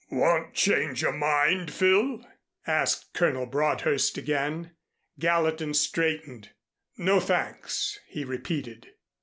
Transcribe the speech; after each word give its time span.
"Won't 0.09 0.55
change 0.55 1.03
your 1.03 1.11
mind, 1.11 1.71
Phil?" 1.71 2.25
asked 2.65 3.13
Colonel 3.13 3.45
Broadhurst 3.45 4.17
again. 4.17 4.71
Gallatin 5.19 5.75
straightened. 5.75 6.49
"No, 6.97 7.19
thanks," 7.19 7.99
he 8.07 8.25
repeated. 8.25 8.93